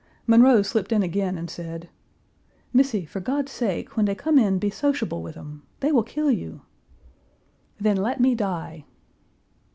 [0.25, 1.87] Monroe slipped in again and said:
[2.73, 5.61] "Missy, for God's sake, when dey come in be sociable with 'em.
[5.79, 6.61] Dey will kill you."
[7.79, 8.85] "Then let me die."